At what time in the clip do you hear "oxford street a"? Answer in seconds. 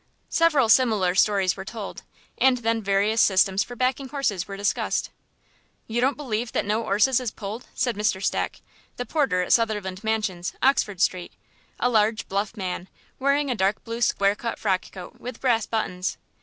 10.63-11.87